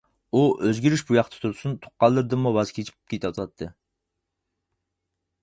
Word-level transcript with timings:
ئۇ 0.35 0.39
ئۆزگىرىش 0.69 1.03
بۇ 1.09 1.17
ياقتا 1.17 1.41
تۇرسۇن، 1.43 1.75
تۇغقانلىرىدىنمۇ 1.83 2.55
ۋاز 2.57 2.73
كېچىپ 2.79 3.15
كېتىۋاتاتتى. 3.15 3.71